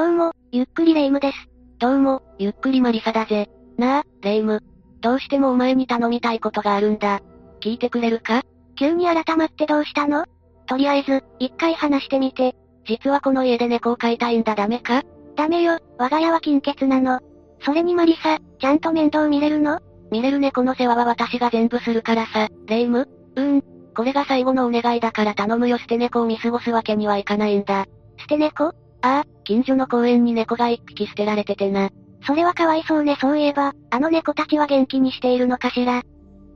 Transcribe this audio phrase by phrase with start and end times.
[0.00, 1.36] どうも、ゆっくりレ夢ムです。
[1.78, 3.50] どうも、ゆっくりマリサだぜ。
[3.76, 4.62] なあ、レ夢ム。
[5.02, 7.20] どうしてもお前に頼みたいことがあるんだ。
[7.60, 8.40] 聞いてくれるか？
[8.78, 10.24] 急に改まってどうしたの？
[10.66, 12.56] とりあえず、一回話してみて。
[12.86, 15.02] 実はこの家で猫を飼いたいんだダメか？
[15.36, 17.20] ダメよ、我が家は金欠なの。
[17.60, 19.80] それにマリサ、ちゃんと面倒見れるの？
[20.10, 23.64] 見れる猫の世話は私が全部するからさ、レ夢ムうーん。
[23.94, 27.84] これが最後のお願いだから頼むよ捨て猫を見過ごすわけにはいかないんだ。
[28.16, 28.72] 捨て猫？
[29.02, 31.90] ああ、近所の公園に猫が一匹捨てられててな。
[32.26, 36.02] それはかわいそうねそういえば、あの猫たちは元気にしているのかしら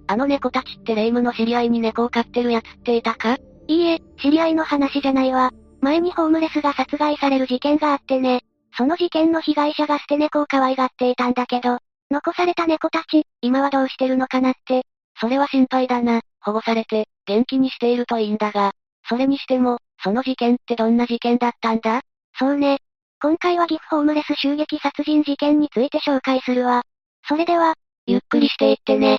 [0.07, 3.39] あの猫たちってレイムの知り合いに猫を飼ってるやつっていたか？
[3.67, 5.51] いいえ、知り合いの話じゃないわ。
[5.81, 8.43] 前にホームレスが殺害される事件があってね。
[8.77, 11.79] その事件の被害者が捨て猫を可愛がっていたんだけど、
[12.11, 14.85] 残された猫たち、今はどうしてるのかなって。
[15.19, 16.21] それは心配だな。
[16.41, 18.73] 保護されて、元気にしているといいんだが。
[19.09, 22.03] それにしても、その事件ってどんな事件だったんだ？
[22.39, 22.79] そうね。
[23.23, 26.83] 今回は岐阜ホームレス襲撃殺人事件について紹介するわ。
[27.27, 27.75] それでは、
[28.07, 29.19] ゆっくりしていってね。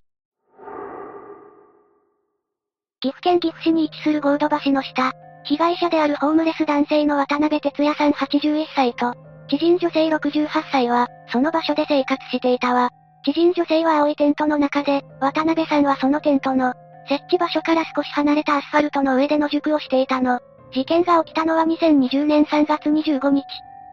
[3.00, 5.14] 岐阜県岐阜市に位置する合土橋の下、
[5.46, 9.14] 被害者であるホームレス男性の渡辺哲也さん81歳と、
[9.48, 12.90] 知人女性68歳は、その場所で生活していたわ。
[13.24, 16.74] 知人女性は青いテントの中で、渡辺さんはそのテントの、
[17.08, 20.40] 設置場所から少し離れたアスファルトの上で野宿をしていたの。
[20.76, 23.46] 事件が起きたのは2020年3月25日。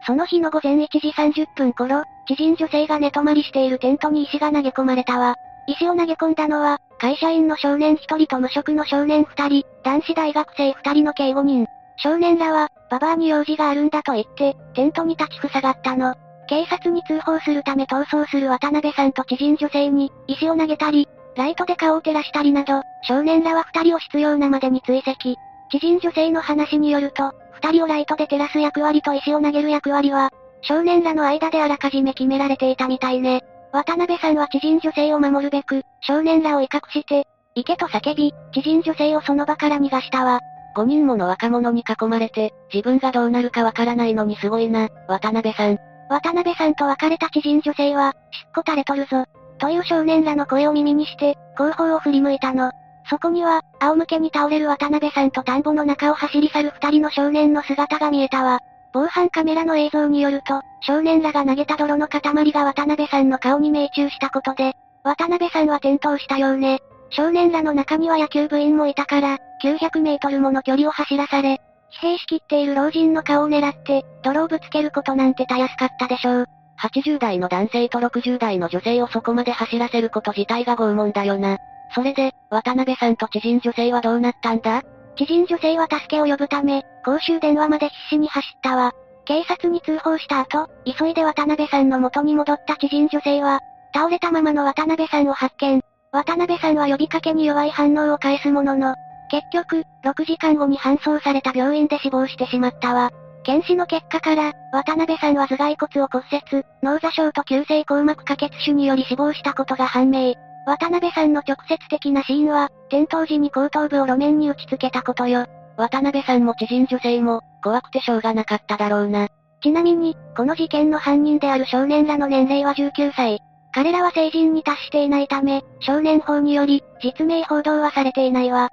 [0.05, 5.35] その日の午前1時30分頃、知人女性が寝泊まりしているテントに石が投げ込まれたわ。
[5.65, 11.67] 石を投げ込んだのは、会社員の少年1人と無職の少年2人、男子大学生2人の計5人。
[11.95, 16.15] 少年らは、ババアに用事があるんだと言って、テントに立ち塞がったの。
[16.49, 25.35] 警察に通報するため逃走する渡辺さんと知人女性に、石を投げたり、ライトで顔を照らしたりなど、少年らは2人を必要なまでに追跡。
[25.73, 30.29] 知人女性の話によると、二人をライトで照らす役割と石を投げる役割は、
[30.61, 33.41] 少年らの間であらかじめ決められていたみたいね。
[33.71, 40.41] 渡辺さんは知人女性を守るべく、少年らを威嚇して、行けと叫び、知人女性をその場から逃がしたわ。
[40.75, 45.79] 5人もの若者に囲まれて、自分がどうなるかわからないのにすごいな、渡辺さん。
[46.07, 49.25] 渡辺さんと別れた知人女性は、しっこ垂れとるぞ。
[49.57, 52.71] という少年らの声を耳にして、後方を振り向いたの。
[53.09, 58.59] そこには、仰向けに倒れる渡辺さんと田んぼの中を走り去る二人の少年の姿が見えたわ。
[58.93, 62.21] 防犯カメラの映像によると、少年らが投げた泥の塊
[62.51, 66.79] が渡辺さんの顔に命中したことで、渡辺さんは転倒したようね。
[67.09, 71.61] 少年らの中には野球部員もいたから、900メートルもの距離を走らされ、
[72.01, 76.45] 疲弊しきっている老人の顔を狙って、泥をぶつけることなんてたやすかったでしょう。
[76.81, 81.57] 80代の男性と60代の女性をそこまで走らせること自体が拷問だよな。
[81.93, 84.81] それで、渡辺さんと知人女性はどうなったんだ？
[85.15, 88.93] 知人女性は助けを呼ぶため、公衆電話まで必死に走ったわ。
[89.25, 93.59] 警察に通報した後、急いで渡辺さんの元に戻った知人女性は、
[93.93, 95.81] 倒れたままの渡辺さんを発見。
[96.11, 98.95] 渡辺さんは呼びかけに弱い反応を返すものの、
[99.29, 103.11] 結局、6時間後に搬送された病院で死亡してしまったわ。
[103.43, 110.33] 検視の結果から、渡辺さんは頭蓋骨を骨折、脳挫傷と急性硬膜下血腫により死亡したことが判明。
[110.65, 115.45] 渡辺さんの直接的な死因は、転倒時に後頭部を路面に打ち付けたことよ。
[115.77, 119.27] 渡辺さんも知人女性も、怖くてしょうがなかっただろうな。
[119.61, 123.39] ちなみに、この事件の犯人である少年らの年齢は19歳。
[123.73, 128.69] 彼らは成人に達していないため、少年法により、実名報道はされていないわ。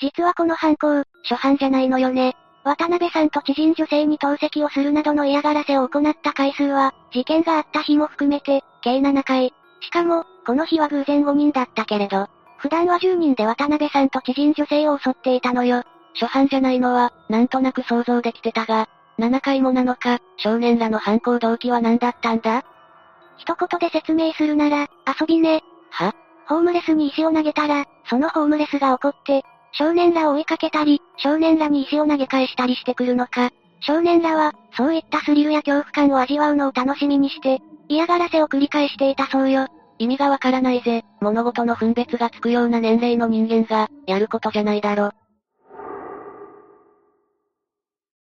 [0.00, 2.34] 実はこの犯行、初犯じゃないのよね。
[2.62, 9.54] 渡辺さんと知人女性に投石をするなどの嫌がらせを行った回数は、事件があった日も含めて、計7回。
[9.80, 12.28] しかも、この日は偶然5人だったけれど、
[12.58, 15.84] 普段は10人で渡辺さんと知人女性を襲っていたのよ。
[16.14, 18.88] 初犯じゃないのは、なんとなく想像できてたが、
[19.18, 22.64] 7回もなのか、少年らの犯行動機は何だったんだ？
[23.38, 24.88] 一言で説明するなら、
[25.18, 25.62] 遊びね。
[25.90, 26.14] は？
[26.46, 33.50] ホームレスに石を投げたら、そのホームレスが怒って、少年らを追いかけたり、少年らに石を投げ返したりしてくるのか。
[33.80, 39.66] 少年らは、そういったスリルや恐怖感を味わうのを楽しみにして、嫌がらせを繰り返していたそうよ。
[39.98, 41.02] 意味がわからないぜ。
[41.20, 45.10] 物事の分別がつくような年齢の人間が、やることじゃないだろ。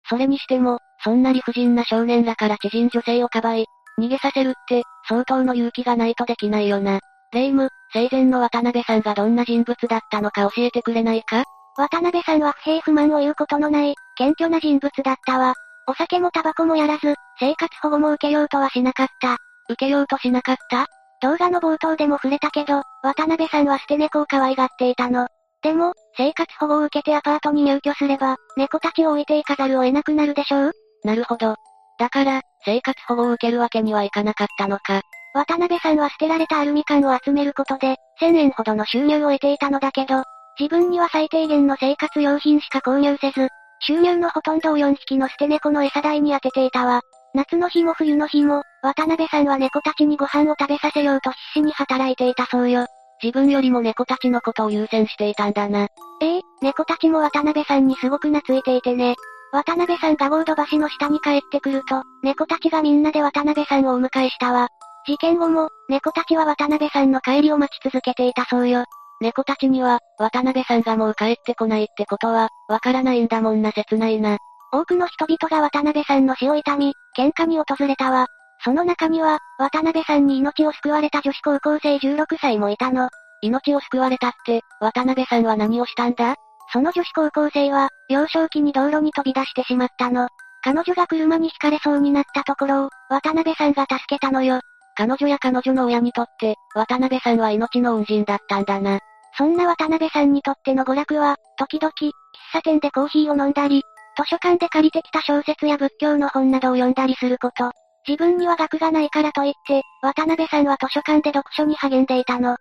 [0.09, 3.67] それにしても、そんな理不尽な少年らから知人女性をかばい、
[3.99, 7.01] 逃げさせるって、相当の勇気がないとできないよな。
[7.37, 11.45] 霊夢、生前の渡辺さんがどんな人物だったのか教えてくれないか？
[11.77, 15.53] 渡辺さんは不平不満を言うことのない、謙虚な人物だったわ。
[15.87, 19.37] お酒もタバコもやらず、生活保護も受けようとはしなかった。
[19.69, 20.87] 受けようとしなかった？
[21.21, 25.29] 動画の冒頭でも触れたけど、渡辺さんは捨て猫を可愛がっていたの。
[25.63, 30.73] でも、生活保護を受けてアパートに入居すれば、猫たちを置いていかざるを得なくなるでしょう？
[31.05, 31.57] なるほど。
[31.99, 35.03] だから、生活保護を受けるわけにはいかなかったのか。
[35.37, 40.23] 渡辺さんは捨てられたアルミ缶を集めることで、1000円ほどの収入を得ていたのだけど、
[40.59, 43.49] 自分には最低限の生活用品しか購入せず、
[43.81, 47.03] 収入のほとんどを4匹の捨て猫の餌代に当てていたわ。
[47.35, 52.87] 夏の日も冬の日も、渡辺さんは猫たちにご飯を食べさせようと必死に働いていたそうよ。
[53.23, 55.89] 自分よりも猫たちのことを優先していたんだな。
[56.23, 59.17] ええ猫たちも渡辺さんにすごく懐いていてね。
[59.53, 64.69] 渡辺さんがゴード橋の下に帰ってくると、猫たちがみんなで渡辺さんをお迎えしたわ。
[65.07, 68.85] 事件後も、猫たちは渡辺さんの帰りを待ち続けていたそうよ。
[69.21, 74.39] 猫たちには、渡辺さんがもう帰ってこないってことは、わからないんだもんな切ないな。
[74.73, 78.27] 多くの人々が渡辺さんの死を悼み、喧嘩に訪れたわ。
[78.65, 83.09] その中には、渡辺さんに命を救われた女子高校生16歳もいたの。
[83.43, 86.35] 命を救われたって、渡辺さんは何をしたんだ？
[86.73, 90.29] その女子高校生は、幼少期に道路に飛び出してしまったの。
[90.63, 94.61] 彼女が車にひかれそうになったところを、渡辺さんが助けたのよ。
[94.97, 98.99] 彼女や彼女の親にとって、渡辺さんは命の恩人だったんだな。
[99.37, 102.11] そんな渡辺さんにとっての娯楽は、時々、喫
[102.53, 103.83] 茶店でコーヒーを飲んだり、
[104.17, 107.71] 図書館で借りてきた小説や仏教の本などを読んだりすること。
[108.09, 112.57] 自分には学がないからといって、渡辺さんは図書館で読書に励んでいたの。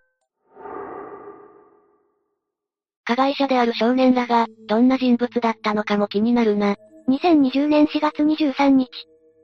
[3.04, 6.74] 加害者である少年らが、どんな人物だったのかも気になるな。
[7.08, 8.90] 2020年4月23日、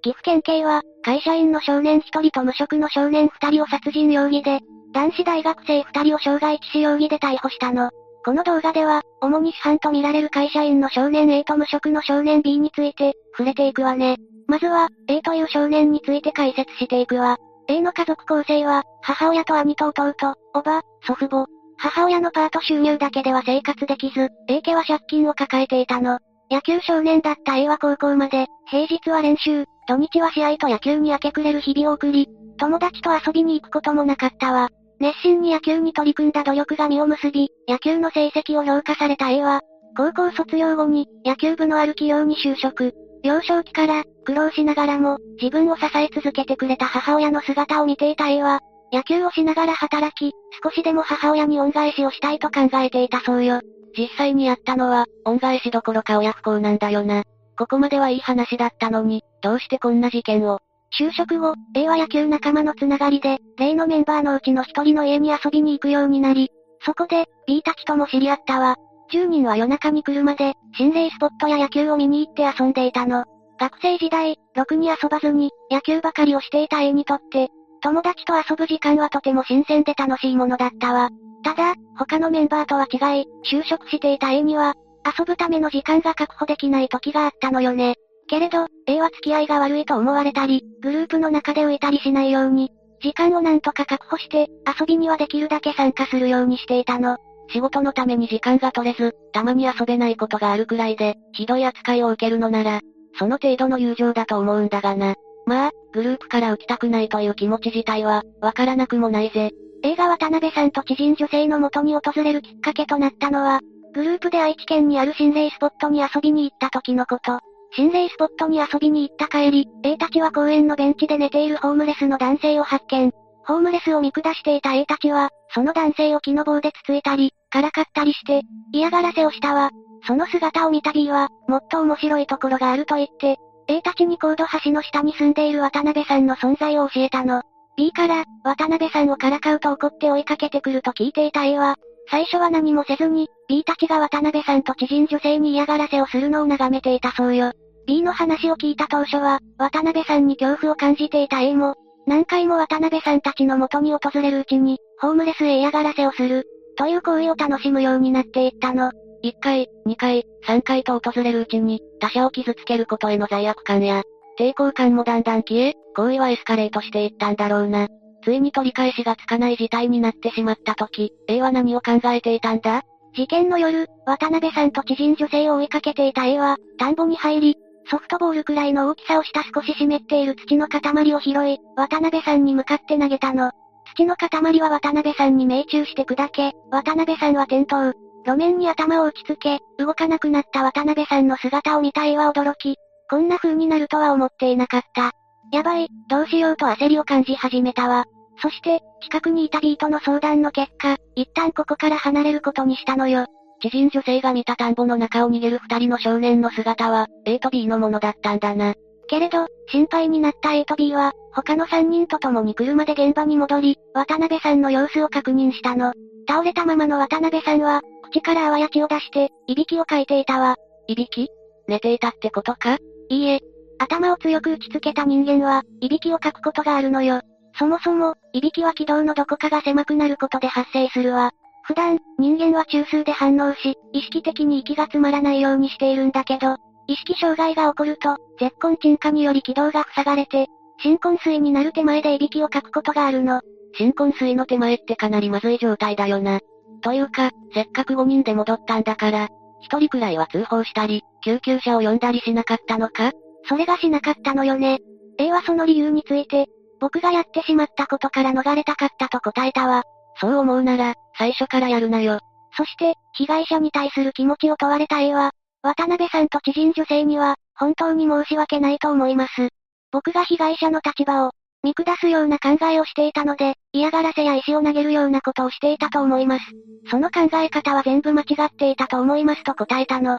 [0.03, 4.61] 岐阜県警は、会社員の少年1人と無職の少年2人を殺人容疑で、
[4.93, 7.91] 男子大学生2人を傷害致死容疑で逮捕したの。
[8.25, 14.17] この動画では、主に主犯と見られる会社員の少年 A と無職の少年 B について、触れていくわね。
[14.49, 17.37] まずは、A という少年について解説していくわ。
[17.69, 20.15] A の家族構成は、母親と兄と弟、
[20.55, 21.47] おば、祖父母。
[21.79, 26.19] 母親のパート収入だけでは生活できず、A 家は借金を抱えていたの。
[26.51, 34.69] 野球少年だった A は高校まで、平日は練習、土日は試合と野球に明け暮れる日々を送り、友達と遊びに行くこともなかったわ。
[35.01, 39.63] 熱心に野球に取り組んだ努力が実を結び、野球の成績を評価された A は、
[39.97, 42.95] 高校卒業後に、野球部のある企業に就職。
[43.25, 48.61] 幼少期から、苦労しながらも、自分を支え続けてくれた母親の姿を見ていた A は、
[48.93, 50.33] 野球をしながら働き、
[50.63, 53.61] 少しでも母親に恩返しをしたいと考えていたそうよ。
[53.97, 57.25] 実際にやったのは、恩返しどころか親不孝なんだよな。
[57.59, 60.61] ここまではいい話だったのに、どうしてこんな事件を？
[60.99, 66.51] 就職後、A は野球仲間のつながりで、例のメンバーのうちの一人の家に遊びに行くようになり、
[66.85, 68.77] そこで、B たちとも知り合ったわ。
[69.13, 73.25] 10人は夜中に車で、心霊スポットや野球を見に行って遊んでいたの。
[73.59, 77.49] 学生時代、ろくに遊ばずに、野球ばかりをしていた A にとって、
[77.81, 81.11] 友達と遊ぶ時間はとても新鮮で楽しいものだったわ。
[81.43, 84.75] ただ、他のメンバーとは違い、就職していた A には、
[85.07, 87.97] 遊ぶための時間が確保できない時があったのよね。
[88.29, 92.71] けれど、A は付き合いが悪いと思われたり、グループの中で浮いたりしないように、
[93.01, 97.19] 時間をなんとか確保して、遊びにはできるだけ参加するようにしていたの。
[97.53, 102.81] 仕事のために時間が取れず、たまに遊べないことがあるくらいで、ひどい扱いを受けるのなら、
[103.19, 105.15] その程度の友情だと思うんだがな。
[105.45, 109.51] まあ、グループから浮きたくないという気持ち自体は、わからなくもないぜ。
[109.83, 113.61] 映画渡辺さんと知人女性の元に訪れるきっかけとなったのは、
[113.93, 117.41] グループで愛知県にある心霊スポットに遊びに行った時のこと。
[117.75, 123.13] 心霊スポットに遊びに行った帰り、A たちは公園のベンチで寝ているホームレスの男性を発見。
[123.47, 129.71] ホームレスを見下していた A たちは、その男性を木の棒でつついたり、からかったりして、嫌がらせをしたわ。
[130.07, 133.37] その姿を見た B は、もっと面白いところがあると言って、
[133.69, 137.43] A たちにコード橋の下に住んでいる渡辺さんの存在を教えたの。
[137.77, 141.77] B から、渡辺さんをからかうと怒って追いかけてくると聞いていた A は、
[142.09, 147.53] 最初は何もせずに、B たちが渡辺さんと知人女性に嫌がらせをするのを眺めていたそうよ。
[147.87, 151.75] B の話を聞いた当初は、渡辺さんに恐怖を感じていた A も、
[152.07, 158.91] 何回も渡辺さんたちの元に訪れるうちに、ホームレスへ嫌がらせをする、という行為を楽しむようになっていったの。
[159.23, 164.03] 1回、2回、3回と訪れるうちに、他者を傷つけることへの罪悪感や、
[164.39, 167.89] 抵抗感もだんだん消え、行為はエスカレートしていったんだろうな。
[168.23, 172.83] ついに取り返しがつかない事態になってしまった時、A は何を考えていたんだ？
[173.15, 177.57] 事件の夜、渡辺さんと知人女性を追いかけていた A は、田んぼに入り、
[177.91, 183.51] ソフトボールくらいの大きさをした少し湿っている土の塊を拾い、渡辺さんに向かって投げたの。
[183.95, 187.93] 土の塊は渡辺さんに命中して砕け、渡辺さんは転倒。
[188.25, 192.77] 路面に頭を打ちつけ、動かなくなった渡辺さんの姿を見た A は驚き、
[193.11, 195.11] こんな風になるとは思っていなかった。
[195.51, 198.05] やばい、どうしようと焦りを感じ始めたわ。
[198.41, 203.27] そして、近くにいたビートの相談の結果、一旦ここから離れることにしたのよ。
[203.61, 208.75] 知人女性が見た田んぼの中を逃げる二人の少年の姿は、A と B のものだったんだな。
[209.09, 215.93] けれど、心配になった A と B は、他の三人と共に車で現場に戻り、渡辺さんの様子を確認したの。
[216.29, 220.57] 倒れたままの渡辺さんは、口から泡や血を出して、いびきをかいていたわ。
[220.89, 221.29] いびき？
[221.69, 222.79] 寝ていたってことか？
[223.09, 223.41] いいえ。
[223.83, 227.21] 頭を強く打ちつけた人間は、いびきをかくことがあるのよ。
[227.59, 231.33] そもそも、いびきは気道のどこかが狭くなることで発生するわ。
[231.65, 240.47] 普段、人間は中枢で反応し、意識的に息が詰まらないようにしているんだけど、意識障害が起こると、絶根沈下により気道が塞がれて、
[240.81, 243.41] 新昏睡になる手前でいびきをかくことがあるの。
[243.75, 246.41] 新昏睡の手前ってかなりまずい状態だよな。
[246.83, 249.29] というか、せっかく5人で戻ったんだから、
[249.71, 253.13] 1人くらいは通報したり、救急車を呼んだりしなかったのか？
[253.45, 254.81] それがしなかったのよね。
[255.19, 256.47] A はその理由について、
[256.81, 259.85] 僕がやってしまったことから逃れたかったと答えたわ。
[260.21, 262.19] そう思うなら、最初からやるなよ。
[262.57, 265.33] そして、被害者に対する気持ちを問われた A は、
[265.63, 269.49] 渡辺さんと知人女性には、本当に申し訳ないと思います。
[269.93, 271.33] 僕が被害者の立場を、
[271.63, 276.45] 見下すような考えをしていたので、嫌がらせや石を投げるようなことをしていたと思います。
[276.91, 280.19] その考え方は全部間違っていたと思いますと答えたの。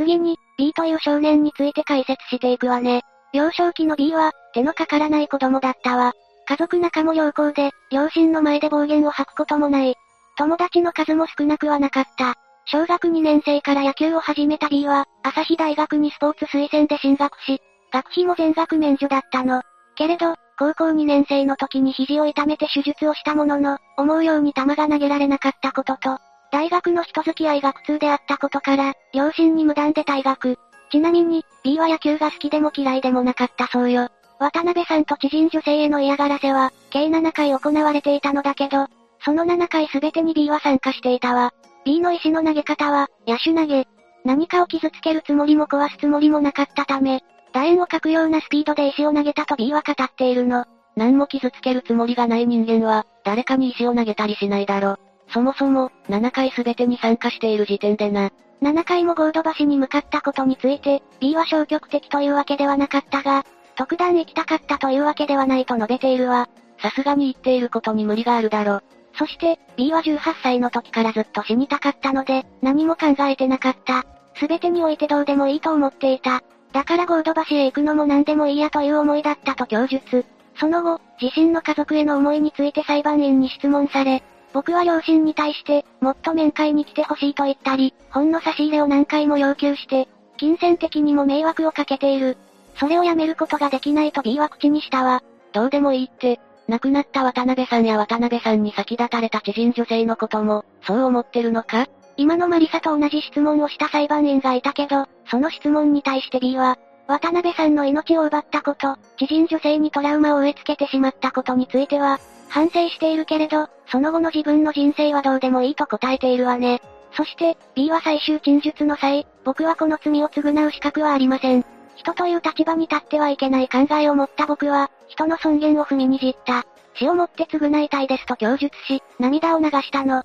[0.00, 3.02] 次に、B という少年について解説していくわね。
[3.34, 6.14] 幼少期の B は、手のかからない子供だったわ。
[6.48, 9.94] 家族仲も良好で、両親の前で暴言を吐くこともない。
[10.38, 12.34] 友達の数も少なくはなかった。
[12.64, 17.60] 小学2年生から野球を始めた B は、朝日大学にスポーツ推薦で進学し、
[17.92, 19.60] 学費も全額免除だったの。
[19.96, 26.18] けれど、高校2年生の時に肘を痛めて手術をしたものの、思うように球が投げられなかったことと、
[26.52, 30.58] 大学の人付き合いが苦痛であったことから、両親に無断で退学。
[30.90, 34.08] ちなみに、B は野球が好きでも嫌いでもなかったそうよ。
[34.40, 38.86] 渡辺さんと知人女性への嫌がらせは、計7回行われていたのだけど、
[39.24, 41.52] その7回すべてに B は参加していたわ。
[41.84, 43.86] B の石の投げ方は、野手投げ。
[44.24, 50.64] 何かを傷つけるつもりも壊すつもりもなかったため、楕円を描くようなスピードで石を投げたと B は語っているの。
[50.96, 54.96] 何も傷つけるつもりがない人間は、誰かに石を投げたりしないだろ。
[55.32, 58.30] そもそも、7回すべてに参加している時点でな。
[58.62, 63.44] 7回もゴード橋に向かったことについて、B は消極的というわけではなかったが、
[63.76, 66.48] 特段行きたかったというわけではないと述べているわ。
[66.82, 68.80] さすがに言っていることに無理があるだろ。
[69.14, 74.04] そして、B は18歳の時からずっと死にたかったので、何も考えてなかった。
[74.36, 76.42] すべてにおいてどうでもいいと思っていた。
[76.72, 80.24] だからゴード橋へ行くのも何でもいいやという思いだったと供述。
[80.56, 92.36] その後、自身の家族への思いについて裁判員に質問され、僕は両親に対して、もっと面会に来てほしいと言ったり、本の差し入れを何回も要求して、金銭的にも迷惑をかけている。
[92.76, 95.22] それをやめることができないと B は口にしたわ。
[95.52, 101.86] どうでもいいって、亡くなった渡辺さんや渡辺さんに先立たれた知人女性のことも、そう思ってるのか？
[102.16, 116.82] 今のマリサと同じ質問をした裁判員がいたけど、その質問に対して B は、渡辺さんの命を奪ったこと、知人女性にトラウマを植え付けてしまったことについては、反省しているけれど、その後の自分の人生はどうでもいいと答えているわね。
[117.12, 121.64] そして、B は最終陳述の際、僕はこの罪を償う資格はありません。
[121.96, 126.64] 人という立場に立ってはいけない考えを持った僕は、人の尊厳を踏みにじった。
[126.94, 130.22] 死をもって償いたいですと供述し、涙を流したの。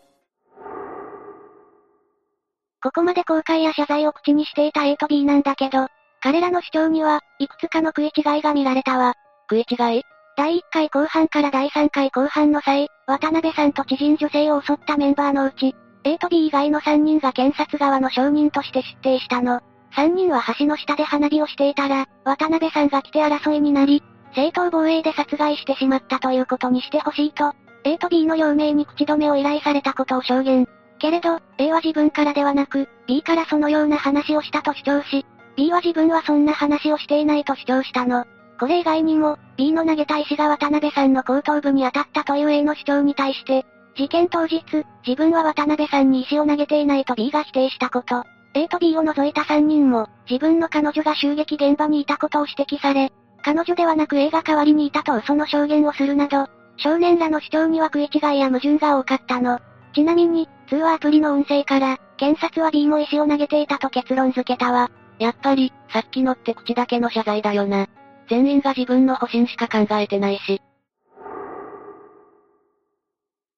[2.82, 5.88] ここまで後悔や謝罪を口にしていた A と B なんだけど、
[6.22, 9.14] 彼らの主張には、いくつかの食い違いが見られたわ。
[9.50, 10.04] 食い違い？
[10.38, 15.74] 第1回後半から第3回後半の際、渡辺さんと知人女性を襲ったメンバーのうち、
[16.04, 19.62] A と B 以外の3人が検察側の証人として出廷したの。
[19.96, 24.04] 3人は橋の下で花火をしていたら、渡辺さんが来て争いになり、
[24.36, 27.54] 正当防衛で殺害してしまったということにしてほしいと、
[27.86, 30.68] A と B の両名に口止めを依頼されたことを証言。
[31.00, 35.26] けれど、A は自分からではなく、B からそのような話をしたと主張し、
[35.56, 38.26] B は自分はそんな話をしていないと主張したの。
[38.60, 44.64] これ以外にも、B の投げた石が渡辺さんの後頭部に当たったという A の主張に対して、事件当日、
[45.06, 48.24] 自分は渡辺さんに石を投げていないと B が否定したこと。
[48.54, 53.12] A と B を除いた3人も、自分の彼女が襲撃現場にいたことを指摘され、
[53.44, 56.48] 彼女ではなく A が代わりにいたと嘘の証言をするなど、
[56.78, 59.60] 少年らの主張には食い違いや矛盾が多かったの。
[59.94, 64.90] ちなみに、通話アプリの音声から、検察は B も石を投げていたと結論付けたわ。
[65.20, 67.88] やっぱり、さっきのって口だけの謝罪だよな。
[68.28, 70.62] 全員が自分の保身しか考えてないし。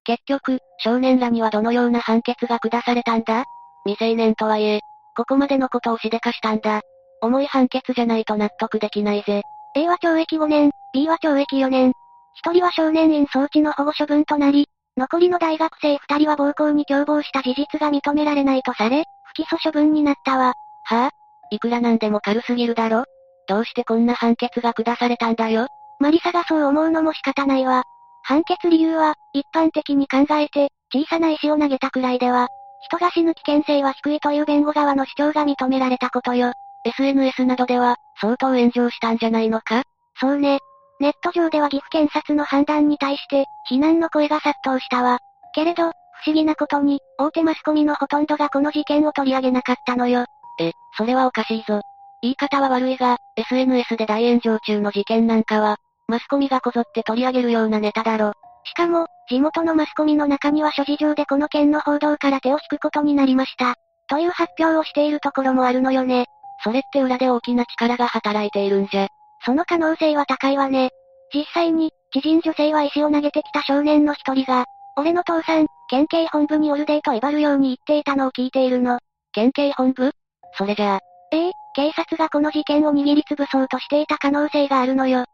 [0.03, 3.43] 結局、少年らにはどのような判決が下されたんだ？
[3.86, 4.79] 未成年とはいえ、
[5.15, 6.81] ここまでのことをしでかしたんだ。
[7.21, 9.41] 重い判決じゃないと納得できないぜ。
[9.75, 11.93] A は懲役5年、B は懲役4年。
[12.36, 20.53] 一人は少年院装置の保護処分となり、残りの大学生二人は暴行に共謀した事実が認められないとされ、不起訴処分になったわ。
[20.86, 23.03] はぁ、いくらなんでも軽すぎるだろ？
[23.48, 25.68] どうしてこんな判決が下されたんだよ？
[26.00, 27.84] マリサがそう思うのも仕方ないわ。
[28.24, 32.48] 判決理由は、一般的に考えて、小さな石を投げたくらいでは、
[32.82, 36.51] 人が死ぬ危険性は低いという弁護側の主張が認められたことよ。
[36.84, 39.84] SNS などでは、相当炎上したんじゃないのか？
[40.20, 40.60] そうね。
[41.00, 45.20] ネット上では岐阜検察の判断に対して、非難の声が殺到したわ。
[45.54, 45.94] けれど、不
[46.27, 50.25] 思議なことに、大手マスコミのほとんどがこの事件を取り上げなかったのよ。
[50.60, 51.82] え、それはおかしいぞ。
[52.27, 55.77] 言い方は悪いが、SNS で大炎上中の事件なんかは、
[56.10, 58.34] マスコミがこぞって取り上げるようなネタだろ。
[58.65, 63.75] しかも、地元のマスコミの中には諸事情でこの件の報道から手を引くことになりました。
[64.10, 66.25] という発表をしているところもあるのよね。
[66.65, 69.07] それって裏で大きな力が働いているんじゃ。
[69.46, 70.89] その可能性は高いわね。
[71.34, 74.65] 実際に、知人女性は石を投げてきた少年の一人が、
[74.98, 79.00] 俺の父さん、県警本部にオルデーと威張るように言っていたのを聞いているの。
[79.31, 80.12] 県警本部？
[80.57, 81.00] それじゃあ。
[81.31, 85.25] ええ、警察がこの事件を握りつぶそうとしていた可能性があるのよ。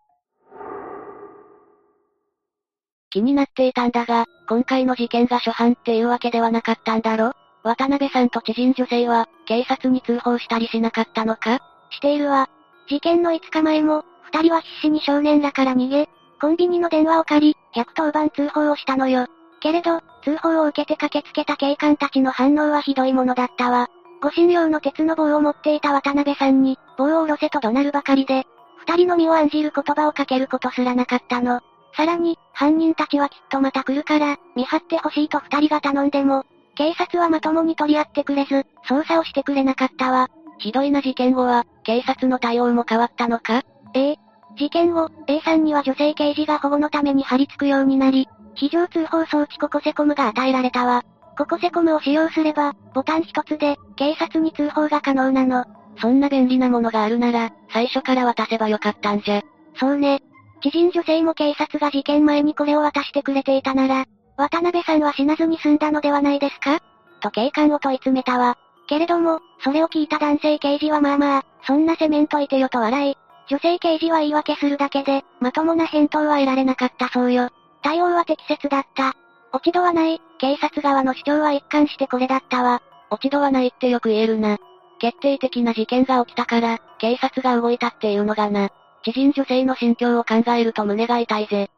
[3.11, 7.31] 気になっていたんだが、今回の事件が初犯っていうわけではなかったんだろ？
[7.63, 11.61] 渡辺さんと知人女性は、警察に通報したりしなかったのか？
[11.91, 12.49] しているわ。
[12.89, 16.09] 事件の5日前も、二人は必死に少年らから逃げ、
[16.41, 19.27] コンビニの電話を借り、110番通報をしたのよ。
[19.61, 23.87] けれど、通報を受けて駆けつけた警官たちの反応はひどいものだったわ。
[24.23, 28.45] 護身用の鉄の棒を持っていた渡辺さんに、棒を下ろせと怒鳴るばかりで、
[28.87, 31.59] 二人の身を案じる言葉をかけることすらなかったの。
[31.97, 40.29] さらに、犯人たちはきっとまた来るから、見張ってほしいと二人が頼んでも、警察はまともに取り合ってくれず、捜査をしてくれなかったわ。
[40.57, 43.63] ひどいな事件後は、警察の対応も変わったのか？
[43.93, 44.17] ええ。
[44.55, 51.03] 事件後、A さんには女性刑事が保護のために張り付くようになり、非常通報装置ココセコムが与えられたわ。
[51.37, 55.65] ココセコムを使用すれば、ボタン一つで、警察に通報が可能なの。
[55.99, 59.41] そんな便利なものがあるなら、最初から渡せばよかったんじゃ。
[59.75, 60.21] そうね。
[60.61, 64.05] 知人女性も警察が事件前にこれを渡してくれていたなら、
[64.37, 66.79] 渡辺さんは死なずに済んだのではないですか？
[67.21, 68.57] と警官を問い詰めたわ。
[68.87, 73.17] けれども、それを聞いた男性刑事はまあまあ、そんな責めんといてよと笑い、
[73.49, 77.49] 女性刑事は言い訳するだけで、まともな返答は得られなかったそうよ。
[77.81, 79.15] 対応は適切だった。
[79.53, 82.81] 落ち度はない、警察側の主張は一貫してこれだったわ。
[83.11, 84.57] 落ち度はないってよく言えるな。
[84.99, 88.69] 決定的な事件が起きたから、警察が動いたっていうのがな。
[89.03, 91.69] 知人女性の心境を考えると胸が痛いぜ。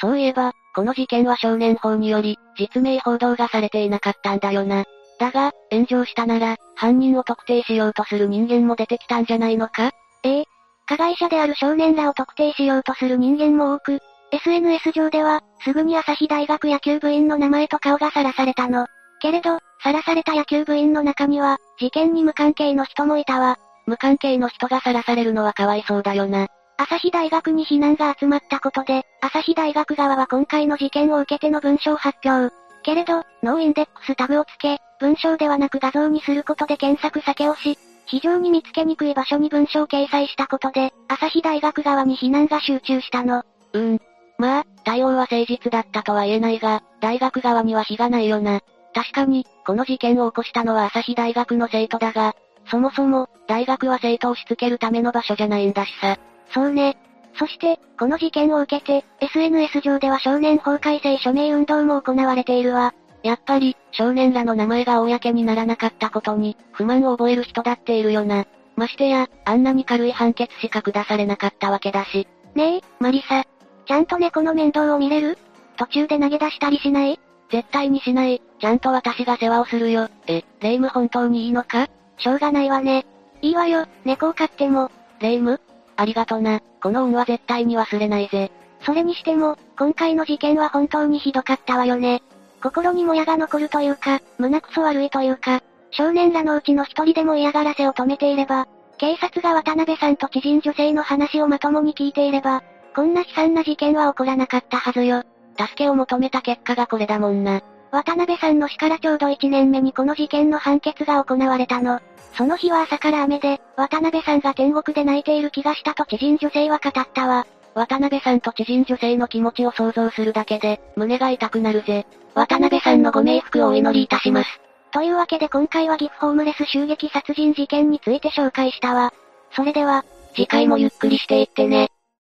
[0.00, 4.84] そういえば、この事件は少年法により、実名報道がされていなかったんだよな。
[5.18, 9.90] だが、炎上したなら、犯人を特定しようとする人間も出てきたんじゃないのか？
[10.22, 10.44] ええ。
[10.86, 14.00] 加害者である少年らを特定しようとする人間も多く、
[14.32, 18.86] SNS 上では、すぐに朝日大学野球部員の名前と顔がさらされたの。
[19.20, 23.58] けれど、さらされた野球部員の中には、事件に無関係の人もいたわ。
[23.86, 26.48] 無関係の人がさらされるのはかわいそうだよな。
[26.76, 32.54] 朝日大学に非難が集まったことで、朝日大学側は今回の事件を受けての文章発表。
[32.82, 43.42] けれど、ノーインデックスタグをつけ、文章ではなく画像にすることで検索避けをし、非常に見つけにくい場所に文章を掲載したことで、朝日大学側に非難が集中したの。
[43.72, 44.00] うん。
[44.38, 48.60] まあ、対応は誠実だったとは言えないが、大学側には非がないよな。
[48.94, 52.34] 確かに、この事件を起こしたのは朝日大学の生徒だが、
[52.70, 56.16] そもそも、大学は生徒をしつけるための場所じゃないんだしさ。
[56.52, 56.96] そうね。
[57.36, 62.94] そして、この事件を受けて、SNS 上では少年法改正署名運動も行われているわ。
[63.22, 68.46] やっぱり、少年らの名前が公にならなかったことに、不満を覚える人だっているよな。
[68.76, 72.28] ましてや、あんなに軽い判決しか下されなかったわけだし。
[72.54, 73.44] ねえ、マリサ。
[73.86, 75.38] ちゃんと猫の面倒を見れる？
[75.76, 77.18] 途中で投げ出したりしない？
[77.50, 78.40] 絶対にしない。
[78.60, 80.08] ちゃんと私が世話をするよ。
[80.26, 81.88] え、霊夢本当にいいのか？
[82.16, 83.06] しょうがないわね。
[83.42, 84.90] いいわよ、猫を飼っても。
[85.20, 85.58] 霊夢？
[85.96, 86.60] ありがとな。
[86.82, 88.50] この恩は絶対に忘れないぜ。
[88.84, 92.22] それにしても、今回の事件は本当にひどかったわよね。
[92.62, 98.66] 心にもやが残るというか、胸くそ悪いというか、少年らのうちの一人でも嫌がらせを止めていれば、
[98.98, 102.62] 警察が渡辺さんと知人女性の話をまともに聞いていれば、
[102.94, 105.24] こんな悲惨な事件は起こらなかったはずよ。
[105.58, 107.62] 助けを求めた結果がこれだもんな。
[107.90, 112.00] 渡辺さんの死からちょうど1年目にこの事件の判決が行われたの。
[112.36, 117.46] その日は朝から雨で、渡辺さんが天国で泣いている気がしたと知人女性は語ったわ。
[117.74, 122.06] 渡辺さんと知人女性の気持ちを想像するだけで、胸が痛くなるぜ。
[122.34, 124.60] 渡辺さんのご冥福をお祈りいたします。
[124.92, 129.12] というわけで今回は岐阜ホームレス襲撃殺人事件について紹介したわ。
[129.52, 130.04] それでは、
[130.34, 131.90] 次回もゆっくりしていってね。